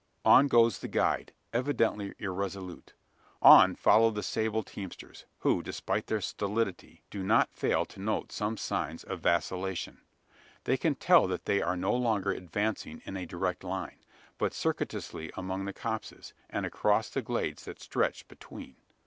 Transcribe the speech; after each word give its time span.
On 0.25 0.47
goes 0.47 0.79
the 0.79 0.87
guide, 0.87 1.31
evidently 1.53 2.15
irresolute. 2.17 2.93
On 3.39 3.75
follow 3.75 4.09
the 4.09 4.23
sable 4.23 4.63
teamsters, 4.63 5.27
who, 5.41 5.61
despite 5.61 6.07
their 6.07 6.21
stolidity, 6.21 7.03
do 7.11 7.21
not 7.21 7.53
fail 7.53 7.85
to 7.85 7.99
note 8.01 8.31
some 8.31 8.57
signs 8.57 9.03
of 9.03 9.19
vacillation. 9.19 10.01
They 10.63 10.75
can 10.75 10.95
tell 10.95 11.27
that 11.27 11.45
they 11.45 11.61
are 11.61 11.77
no 11.77 11.93
longer 11.95 12.31
advancing 12.31 13.03
in 13.05 13.15
a 13.15 13.27
direct 13.27 13.63
line; 13.63 13.99
but 14.39 14.55
circuitously 14.55 15.31
among 15.37 15.65
the 15.65 15.71
copses, 15.71 16.33
and 16.49 16.65
across 16.65 17.09
the 17.11 17.21
glades 17.21 17.65
that 17.65 17.79
stretch 17.79 18.27
between. 18.27 18.77